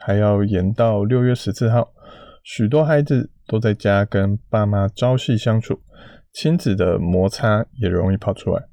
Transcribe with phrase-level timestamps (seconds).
[0.00, 1.92] 还要延到六月十四号，
[2.42, 5.80] 许多孩子都在家跟爸妈朝夕相处，
[6.32, 8.64] 亲子的摩擦也容易跑出来。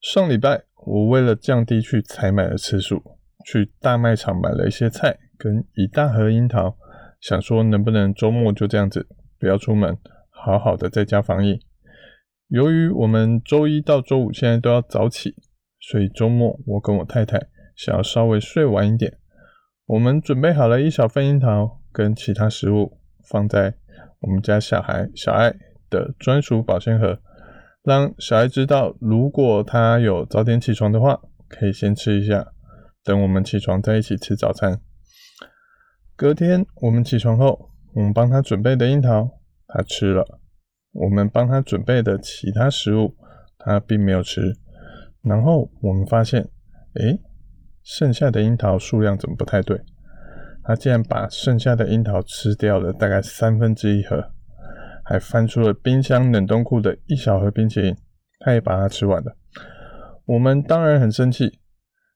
[0.00, 3.02] 上礼拜我为了降低去采买的次数，
[3.44, 6.76] 去大卖场买了一些菜跟一大盒樱桃，
[7.20, 9.06] 想说能不能周末就这样子
[9.38, 9.96] 不要出门，
[10.30, 11.60] 好好的在家防疫。
[12.48, 15.36] 由于我们周一到周五现在都要早起，
[15.78, 17.46] 所以周末我跟我太太
[17.76, 19.19] 想要稍微睡晚一点。
[19.90, 22.96] 我们准备好了一小份樱桃跟其他食物，
[23.28, 23.74] 放在
[24.20, 25.52] 我们家小孩小爱
[25.90, 27.18] 的专属保鲜盒，
[27.82, 32.52] 让小爱知道，如果他有早点起床的话，可以先吃一下，
[33.02, 34.80] 等我们起床再一起吃早餐。
[36.14, 39.28] 隔天我们起床后，我们帮他准备的樱桃
[39.66, 40.24] 他吃了，
[40.92, 43.16] 我们帮他准备的其他食物
[43.58, 44.56] 他并没有吃，
[45.22, 46.48] 然后我们发现，
[46.94, 47.20] 诶。
[47.92, 49.76] 剩下的樱桃数量怎么不太对？
[50.62, 54.30] 他竟然把剩下的樱桃吃掉了，大概三分之一盒，
[55.04, 57.96] 还翻出了冰箱冷冻库的一小盒冰淇淋，
[58.38, 59.36] 他也把它吃完了。
[60.24, 61.58] 我们当然很生气，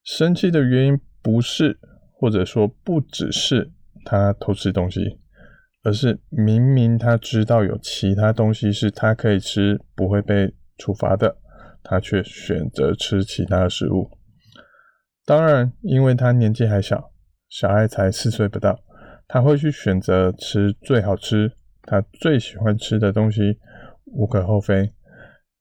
[0.04, 1.76] 生气的原因不是，
[2.12, 3.72] 或者说不只是
[4.04, 5.18] 他偷吃东西，
[5.82, 11.36] 而是明明他知道有其他东西是他可以吃，不会被处罚的，
[11.82, 14.08] 他却选择吃其他的食物。
[15.26, 17.10] 当然，因为他年纪还小，
[17.48, 18.78] 小爱才四岁不到，
[19.26, 21.52] 他会去选择吃最好吃、
[21.82, 23.58] 他最喜欢吃的东西，
[24.04, 24.92] 无可厚非。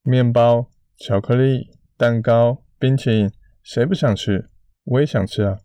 [0.04, 3.32] 面包、巧克力、蛋糕、冰淇淋，
[3.64, 4.50] 谁不想吃？
[4.84, 5.58] 我也想吃啊。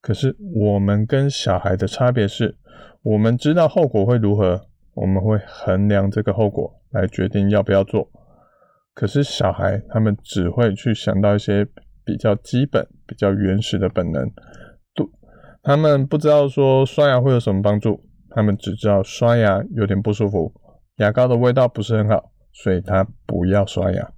[0.00, 2.56] 可是我们跟小孩的差别是，
[3.02, 8.08] 我们知道后果会如何，我们会衡量这个后果来决定要不要做。
[8.94, 11.66] 可是小孩他们只会去想到一些。
[12.06, 14.30] 比较基本、比较原始的本能，
[14.94, 15.10] 都
[15.62, 20.52] 他们不知道说刷牙会有什么帮助，他们只知道刷牙有点不舒服，
[20.96, 24.12] 牙膏的味道不是很好，所以他不要刷牙。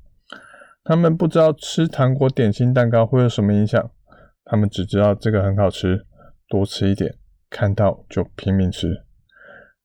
[0.84, 3.90] 他们不知道吃糖果、点心、蛋糕会有什么影响，
[4.44, 6.06] 他们只知道这个很好吃，
[6.48, 7.14] 多吃一点，
[7.50, 9.02] 看到就拼命吃。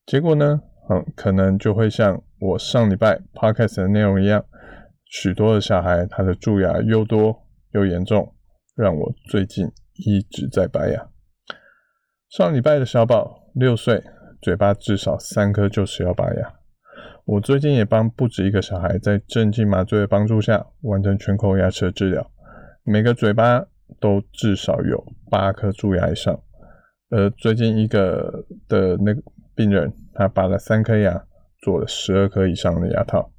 [0.05, 4.43] 结果呢，嗯，可能就会像我上礼拜 podcast 的内容一样，
[5.05, 7.47] 许多的小孩他的蛀牙又多。
[7.73, 8.35] 又严重，
[8.75, 11.07] 让我最近一直在拔牙。
[12.29, 14.01] 上礼拜的小宝六岁，
[14.41, 16.53] 嘴巴至少三颗就是要拔牙。
[17.25, 22.31] 我最近也帮不止一个小孩在镇静麻醉的帮助下完成全口牙齿的治疗，
[22.83, 23.65] 每个嘴巴
[23.99, 26.41] 都至少有八颗蛀牙以上。
[27.09, 29.21] 而最近一个的那个
[29.53, 31.25] 病人，他拔了三颗牙，
[31.61, 33.31] 做了十二颗以上的牙套。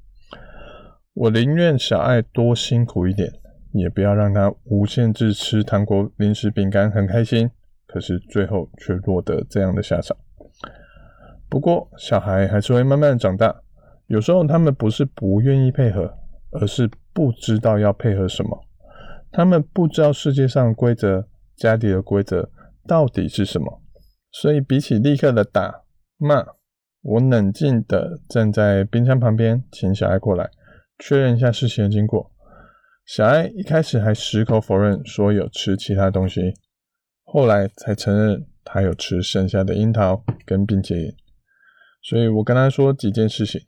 [1.13, 3.31] 我宁愿小爱多辛苦一点。
[3.73, 7.49] 也不要让他无限制吃糖果、零食、饼干，很开心，
[7.85, 10.15] 可是最后却落得这样的下场。
[11.49, 13.61] 不过，小孩还是会慢慢长大，
[14.07, 16.17] 有时候他们不是不愿意配合，
[16.51, 18.65] 而是不知道要配合什么。
[19.31, 22.49] 他们不知道世界上规则、家里的规则
[22.87, 23.81] 到底是什么，
[24.31, 25.83] 所以比起立刻的打
[26.17, 26.45] 骂，
[27.01, 30.49] 我冷静的站在冰箱旁边，请小孩过来
[30.99, 32.31] 确认一下事情的经过。
[33.05, 36.53] 小爱一开始还矢口否认说有吃其他东西，
[37.23, 41.13] 后来才承认他有吃剩下的樱桃跟冰淇淋。
[42.01, 43.61] 所以我跟他说几件事情：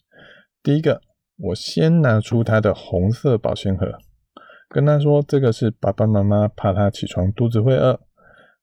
[0.64, 1.02] 第一个，
[1.38, 3.98] 我先拿出他的红色保鲜盒，
[4.70, 8.00] 跟他说这个是爸爸妈妈怕他起床肚子会饿，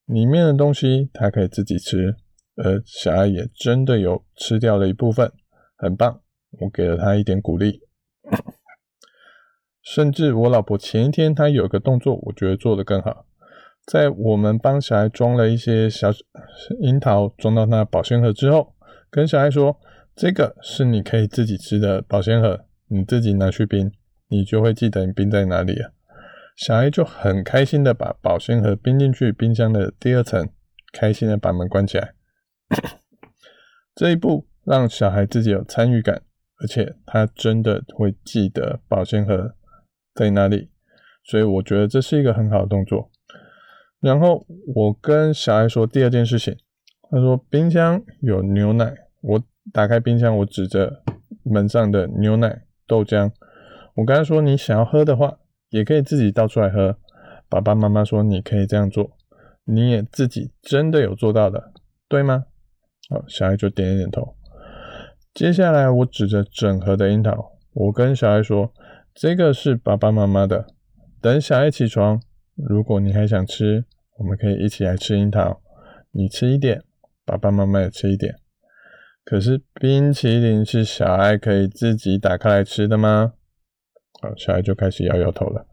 [0.05, 2.15] 里面的东西他可以自己吃。
[2.55, 5.31] 而小爱也真的有吃掉了一部分，
[5.75, 6.21] 很棒，
[6.59, 7.79] 我给了他一点鼓励。
[9.83, 13.25] 甚至我老婆前一天她有个动作，我觉得做得更好。
[13.85, 16.09] 在我们帮小孩装了一些小
[16.79, 18.73] 樱桃装到那保鲜盒之后，
[19.11, 19.77] 跟小孩说
[20.15, 23.91] ：“这个是你可以自己吃的保鲜盒，你自己拿去冰，
[24.29, 25.91] 你就会记得你冰在哪里了。”
[26.55, 30.47] 小孩就很开心的把保鲜盒冰进去冰箱的第二层，
[30.93, 32.13] 开心的把门关起来。
[33.93, 36.21] 这一步让小孩自己有参与感，
[36.61, 39.55] 而且他真的会记得保鲜盒。
[40.13, 40.69] 在哪里？
[41.23, 43.09] 所以我觉得这是一个很好的动作。
[43.99, 44.45] 然后
[44.75, 46.57] 我跟小孩说第二件事情，
[47.09, 51.01] 他说冰箱有牛奶，我打开冰箱，我指着
[51.43, 53.31] 门上的牛奶、豆浆，
[53.95, 55.37] 我跟他说，你想要喝的话，
[55.69, 56.97] 也可以自己倒出来喝。
[57.47, 59.15] 爸爸妈妈说你可以这样做，
[59.63, 61.71] 你也自己真的有做到的，
[62.09, 62.45] 对吗？
[63.09, 64.35] 好，小孩就点一点头。
[65.33, 68.73] 接下来我指着整盒的樱桃，我跟小孩说，
[69.15, 70.65] 这个是爸爸妈妈的，
[71.21, 72.19] 等小孩起床，
[72.55, 73.85] 如果你还想吃，
[74.17, 75.61] 我们可以一起来吃樱桃，
[76.11, 76.83] 你吃一点。
[77.25, 78.35] 爸爸妈妈也吃一点，
[79.23, 83.33] 可是冰淇淋是小孩可以自己打开来吃的吗？
[84.21, 85.65] 好，小孩就开始摇摇头了。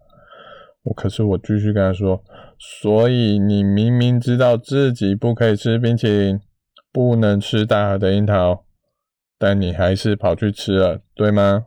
[0.83, 2.23] 我可是我继续跟他说，
[2.57, 6.41] 所以你明明知道自己不可以吃冰淇淋，
[6.93, 8.65] 不能吃大盒的樱桃，
[9.37, 11.67] 但你还是跑去吃了，对吗？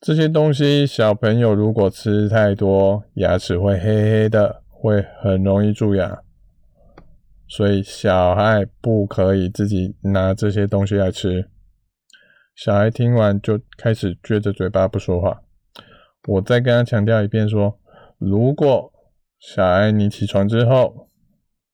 [0.00, 6.22] 这些东西小朋友如果吃太多，牙齿会黑黑的，会很容易蛀牙。
[7.46, 11.50] 所以小孩不可以自己拿这些东西来吃。
[12.54, 15.42] 小孩听完就开始撅着嘴巴不说话。
[16.28, 17.78] 我再跟他强调一遍说：
[18.16, 18.90] 如果
[19.38, 21.10] 小孩你起床之后，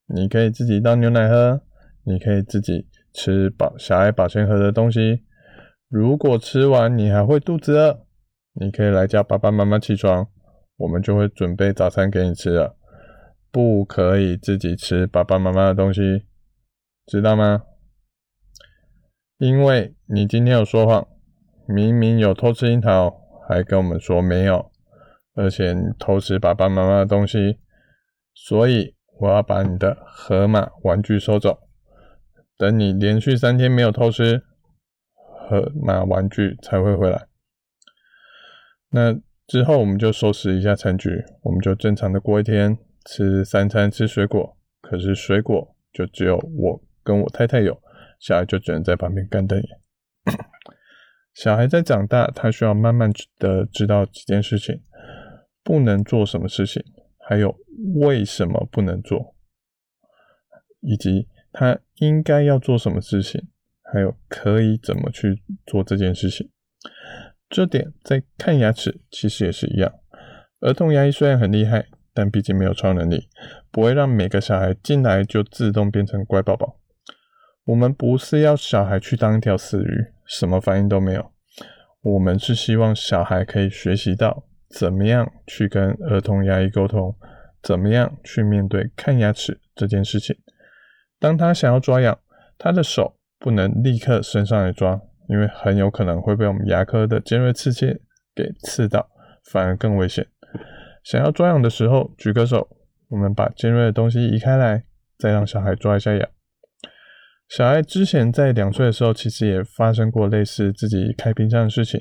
[0.09, 1.61] 你可以自己倒牛奶喝，
[2.03, 5.23] 你可以自己吃保小孩保鲜盒的东西。
[5.89, 8.01] 如果吃完你还会肚子饿，
[8.59, 10.29] 你可以来叫爸爸妈妈起床，
[10.77, 12.77] 我们就会准备早餐给你吃了。
[13.51, 16.27] 不可以自己吃爸爸妈妈的东西，
[17.07, 17.63] 知道吗？
[19.39, 21.07] 因为你今天有说谎，
[21.67, 24.71] 明明有偷吃樱桃，还跟我们说没有，
[25.35, 27.59] 而且你偷吃爸爸妈妈的东西，
[28.35, 31.59] 所以我要把你的河马玩具收走。
[32.57, 34.43] 等你连续三天没有偷吃，
[35.15, 37.27] 河马玩具才会回来。
[38.97, 39.15] 那
[39.47, 42.79] 之后我们就收拾一下餐局，我们就正常的过一天。
[43.05, 47.79] 吃三餐吃水果，可是水果就只有我跟我太太有，
[48.19, 49.69] 小孩就只能在旁边干瞪眼。
[51.35, 54.81] 小孩在长大，他需要慢慢的知道几件事情，
[55.63, 56.83] 不能做什么事情，
[57.19, 57.55] 还有
[57.97, 59.37] 为什么不能做，
[60.81, 63.47] 以及他应该要做什么事情，
[63.93, 66.51] 还有可以怎么去做这件事情。
[67.49, 69.93] 这点在看牙齿其实也是一样，
[70.61, 71.87] 儿童牙医虽然很厉害。
[72.19, 73.29] 但毕竟没有超能力，
[73.71, 76.79] 不会让每个小孩进来就自动变成乖宝宝。
[77.67, 81.31] 我们不是要小孩去当一条死鱼，什么反应都没有。
[82.01, 87.15] 我们是希望小孩可以学习到怎么样去跟儿童牙医沟通，
[87.63, 90.35] 怎么样去面对看牙齿这件事情。
[91.21, 92.19] 当他想要抓痒，
[92.57, 94.99] 他的手不能立刻伸上来抓，
[95.29, 98.01] 因为很有可能会被我们牙科的尖锐刺切
[98.35, 99.09] 给刺到，
[99.51, 100.27] 反而更危险。
[101.05, 102.69] 想要抓痒的时候，举个手，
[103.09, 104.85] 我们把尖锐的东西移开来，
[105.19, 106.29] 再让小孩抓一下痒。
[107.49, 112.01] 小孩之前在两岁的时候，其实也发生过类似自己开冰箱的事情。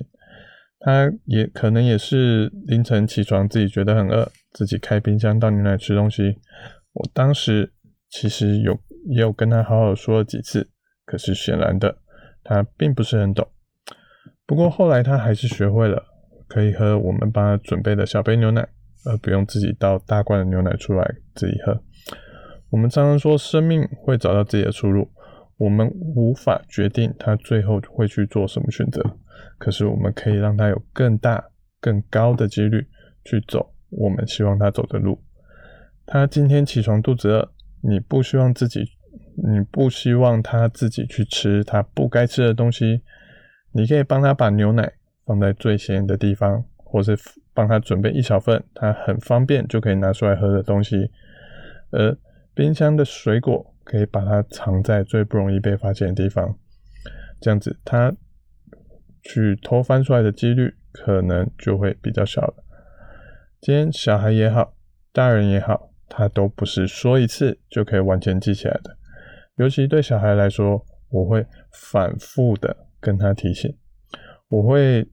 [0.80, 6.38] 他也可能也是凌晨起床，自己觉得很饿，自己开冰箱倒牛奶吃东西。
[6.94, 7.74] 我当时
[8.10, 10.70] 其实有也有跟他好好说了几次，
[11.06, 11.98] 可是显然的，
[12.46, 13.46] 他并不是很懂。
[14.46, 16.02] 不过后来他还是学会了，
[16.48, 18.66] 可以喝我们帮他准备的小杯牛奶。
[19.08, 21.80] 而不用自己倒大罐的牛奶出来自己喝。
[22.72, 25.12] 我们常常说，生命会找到自己的出路，
[25.58, 29.04] 我们无法决定他最后会去做什么选择，
[29.60, 32.88] 可是我们可以让他有更大、更高的几率
[33.24, 35.22] 去走我们希望他走的路。
[36.08, 38.95] 他今天起床肚子饿，你不希望自己，
[39.36, 43.02] 你不希望他自己去吃他不该吃的东西，
[43.72, 44.94] 你可以帮他把牛奶
[45.26, 47.18] 放在最显眼的地方，或是。
[47.56, 51.10] 帮他准备一小份，他很方便就可以拿出来喝的东西。
[51.90, 52.14] 而
[52.54, 56.58] 冰箱的水果可以把它藏在最不容易被发现的地方，
[57.40, 58.14] 这样子他
[59.24, 62.56] 去偷翻出来的几率可能就会比较小了。
[63.62, 64.74] 今天小孩也好，
[65.14, 68.98] 大人也好，他都不是说一次就可以完全记起来的。
[69.58, 73.76] 尤其对小孩来说，我会反复的跟他提醒，
[74.50, 75.08] 我会。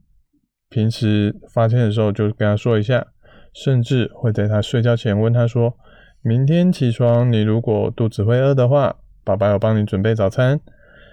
[0.75, 3.07] 平时发现的时候就跟他说一下，
[3.53, 5.77] 甚至会在他睡觉前问他说
[6.25, 10.59] ：“明天起床，你如果肚子会饿的话，爸爸有帮你准备早餐。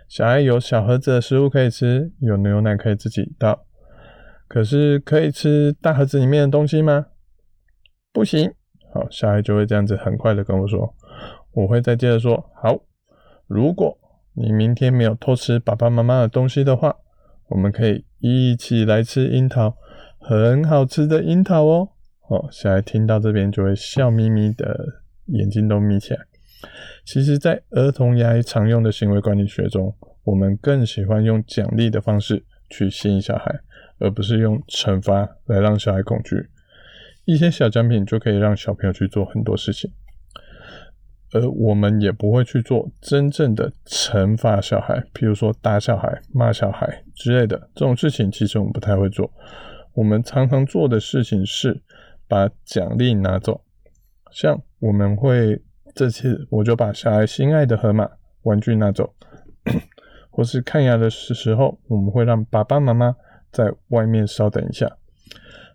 [0.07, 3.65] 小孩有小盒子的食物可以吃，有牛奶可以自己倒。
[4.47, 7.07] 可是可以吃大盒子里面的东西吗？
[8.13, 8.49] 不行。
[8.93, 10.95] 好，小孩就会这样子很快的跟我说。
[11.51, 12.79] 我会再接着说：好，
[13.49, 13.97] 如果
[14.35, 16.95] 你明天没有偷吃爸爸妈妈的东西的话。”
[17.49, 19.75] 我们可以一起来吃樱桃，
[20.19, 21.89] 很好吃的樱桃哦！
[22.27, 26.19] 哦，小孩听到这边就会笑眯眯的，眼睛都眯起来。
[27.03, 33.51] 其实，在儿童牙医常用的行为管理学中，我们更喜欢用奖励的方式去吸引小孩，
[33.97, 36.49] 而不是用惩罚来让小孩恐惧。
[37.25, 39.91] 一些小奖品就可以让小朋友去做很多事情，
[41.31, 49.31] 而我们也不会去做真正的惩罚小孩，比如说打小孩、骂小孩之类的这种事情，其实我们不太会做。
[49.93, 51.81] 我们常常做的事情是
[52.27, 53.61] 把奖励拿走，
[54.31, 55.61] 像我们会
[55.93, 58.09] 这次我就把小孩心爱的河马
[58.43, 59.13] 玩具拿走，
[60.31, 63.15] 或是看牙的时候，我们会让爸爸妈妈
[63.51, 64.97] 在外面稍等一下。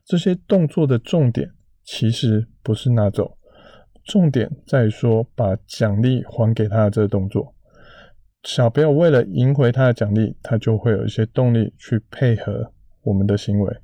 [0.04, 1.50] 这些动作的重点
[1.82, 3.37] 其实不是拿走，
[4.04, 7.54] 重点在说把奖励还给他的这个动作。
[8.42, 12.70] 小朋友为了赢回他的奖励，他就会有一些动力去配合
[13.02, 13.76] 我们的行为。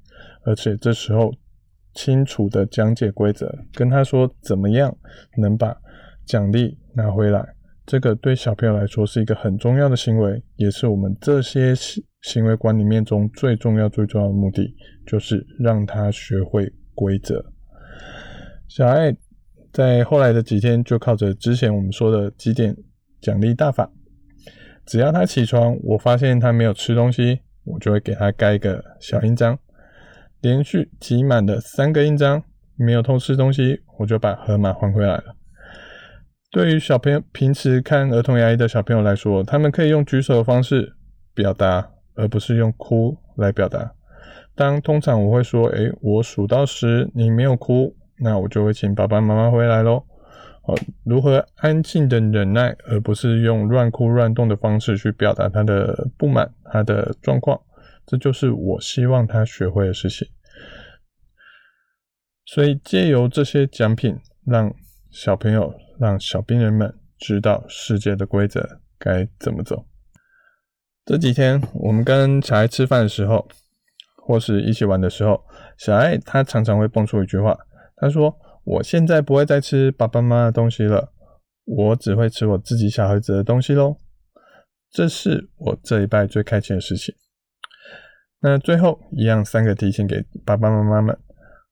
[0.44, 1.32] 而且这时候
[1.94, 4.94] 清楚的讲解规则，跟他说怎么样
[5.38, 5.74] 能把
[6.26, 7.42] 奖励拿回来，
[7.86, 11.74] 这个对小朋友来说是一个很重要的行为，也是我们这些
[12.20, 14.74] 行为管理面中最重要最重要的目的，
[15.06, 17.42] 就是让他学会规则。
[18.68, 19.16] 小爱
[19.72, 22.76] 在后来的几天就靠着之前我们说的几点
[23.20, 23.90] 奖励大法，
[24.84, 29.58] 只要他起床，我发现他没有吃东西，我就会给他盖一个小印章。
[30.40, 32.42] 连续集满的三个印章，
[32.74, 35.36] 没有偷吃东西，我就把河马还回来了。
[36.50, 40.96] 对于小朋友平时看儿童牙医的小朋友来说，他们可以用举手的方式
[41.32, 43.92] 表达，而不是用哭来表达。
[44.56, 50.04] 当通常我会说：“诶，我数到十，你没有哭，那我就会请爸爸妈妈回来喽。”
[50.62, 50.74] 好，
[51.04, 57.58] 如何安静的忍耐，而不是用乱哭乱动的方式去表达他的不满、他的状况。
[58.06, 60.28] 这就是我希望他学会的事情，
[62.44, 64.74] 所以借由这些奖品，让
[65.10, 69.86] 小朋友、让小病人们知道世界的规则该怎么走。
[71.06, 73.48] 这几天我们跟小孩吃饭的时候，
[74.16, 75.42] 或是一起玩的时候，
[75.78, 77.56] 小爱他常常会蹦出一句话，
[78.00, 81.12] 他说：“我现在不会再吃爸爸妈妈的东西了，
[81.66, 83.98] 我只会吃我自己小孩子的东西喽。”
[84.90, 87.14] 这是我这一拜最开心的事情。
[88.40, 91.16] 那最后一样，三个提醒给爸爸妈妈们。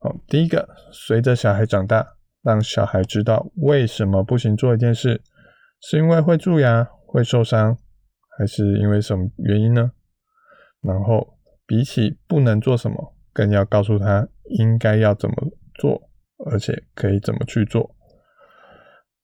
[0.01, 2.07] 好，第一个，随着小孩长大，
[2.43, 5.23] 让小孩知道为什么不行做一件事，
[5.81, 7.77] 是因为会蛀牙、会受伤，
[8.37, 9.93] 还是因为什么原因呢？
[10.83, 15.35] 然后，比起不能做什么，更要告诉他应该要怎么
[15.75, 16.08] 做，
[16.47, 17.95] 而且可以怎么去做。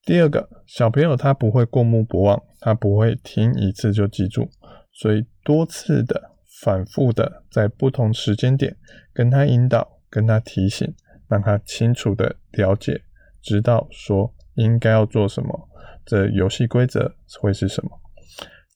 [0.02, 4.48] 第二个，小朋友他不会过目不忘，他不会听一次就记住，
[4.92, 6.32] 所以多次的。
[6.62, 8.76] 反复的在不同时间点
[9.12, 10.94] 跟他引导，跟他提醒，
[11.28, 13.02] 让他清楚的了解，
[13.42, 15.68] 知道说应该要做什么，
[16.06, 17.90] 这游戏规则会是什么。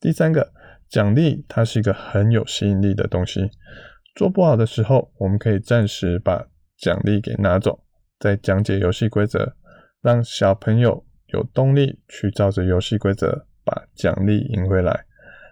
[0.00, 0.52] 第三个，
[0.90, 3.48] 奖励它是一个很有吸引力的东西。
[4.16, 7.84] 做不好的时候，我们可以暂时把奖励给拿走，
[8.18, 9.54] 再讲解游戏规则，
[10.02, 15.04] 让小朋友有动力去照着游戏规则把奖励赢回来，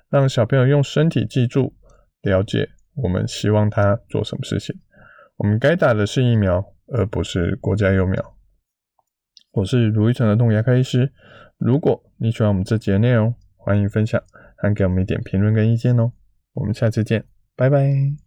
[0.09, 1.75] 让小朋友用身体记住。
[2.23, 4.75] 了解我们希望他做什么事情，
[5.37, 8.37] 我们该打的是疫苗，而不是国家幼苗。
[9.53, 11.13] 我是卢一成儿童牙科医师。
[11.57, 14.21] 如果你喜欢我们这集的内容，欢迎分享，
[14.57, 16.11] 还给我们一点评论跟意见哦。
[16.55, 18.26] 我们下次见，拜拜。